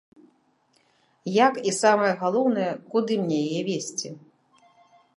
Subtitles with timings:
[1.45, 4.09] Як і, самае галоўнае, куды мне яе везці?